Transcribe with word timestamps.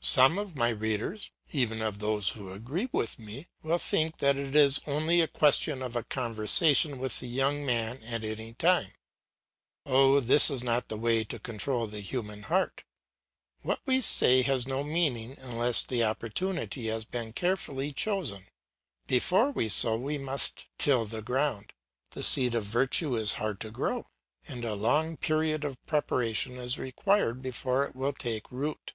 Some 0.00 0.38
of 0.38 0.54
my 0.56 0.68
readers, 0.68 1.32
even 1.50 1.82
of 1.82 1.98
those 1.98 2.30
who 2.30 2.50
agree 2.52 2.88
with 2.92 3.18
me, 3.18 3.48
will 3.62 3.78
think 3.80 4.18
that 4.18 4.36
it 4.36 4.54
is 4.54 4.80
only 4.86 5.20
a 5.20 5.26
question 5.28 5.82
of 5.82 5.96
a 5.96 6.04
conversation 6.04 6.98
with 7.00 7.18
the 7.18 7.26
young 7.26 7.66
man 7.66 8.00
at 8.04 8.22
any 8.22 8.54
time. 8.54 8.92
Oh, 9.84 10.20
this 10.20 10.50
is 10.50 10.62
not 10.62 10.88
the 10.88 10.96
way 10.96 11.24
to 11.24 11.40
control 11.40 11.88
the 11.88 12.00
human 12.00 12.44
heart. 12.44 12.84
What 13.62 13.80
we 13.86 14.00
say 14.00 14.42
has 14.42 14.68
no 14.68 14.84
meaning 14.84 15.36
unless 15.40 15.82
the 15.82 16.04
opportunity 16.04 16.86
has 16.88 17.04
been 17.04 17.32
carefully 17.32 17.92
chosen. 17.92 18.46
Before 19.08 19.50
we 19.50 19.68
sow 19.68 19.96
we 19.96 20.16
must 20.16 20.68
till 20.78 21.04
the 21.06 21.22
ground; 21.22 21.74
the 22.12 22.22
seed 22.22 22.54
of 22.54 22.64
virtue 22.64 23.14
is 23.16 23.32
hard 23.32 23.58
to 23.60 23.70
grow; 23.72 24.08
and 24.46 24.64
a 24.64 24.74
long 24.74 25.16
period 25.16 25.64
of 25.64 25.84
preparation 25.86 26.52
is 26.54 26.78
required 26.78 27.42
before 27.42 27.84
it 27.84 27.96
will 27.96 28.12
take 28.14 28.50
root. 28.52 28.94